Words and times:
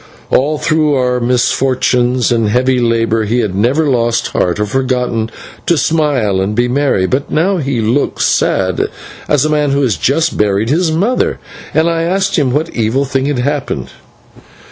All 0.31 0.57
through 0.57 0.95
our 0.95 1.19
misfortunes 1.19 2.31
and 2.31 2.49
heavy 2.49 2.79
labour 2.79 3.25
he 3.25 3.37
had 3.41 3.53
never 3.53 3.87
lost 3.87 4.29
heart, 4.29 4.59
or 4.59 4.65
forgotten 4.65 5.29
to 5.67 5.77
smile 5.77 6.41
and 6.41 6.55
be 6.55 6.67
merry, 6.67 7.05
but 7.05 7.29
now 7.29 7.57
he 7.57 7.81
looked 7.81 8.23
sad 8.23 8.87
as 9.29 9.45
a 9.45 9.49
man 9.51 9.69
who 9.69 9.83
has 9.83 9.97
just 9.97 10.37
buried 10.39 10.69
his 10.69 10.91
mother, 10.91 11.37
and 11.71 11.87
I 11.87 12.01
asked 12.01 12.35
him 12.35 12.51
what 12.51 12.71
evil 12.71 13.05
thing 13.05 13.27
had 13.27 13.37
happened. 13.37 13.89